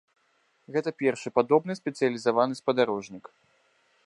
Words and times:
Гэта 0.77 0.93
першы 1.01 1.29
падобны 1.37 1.73
спецыялізаваны 1.81 2.53
спадарожнік. 2.63 3.25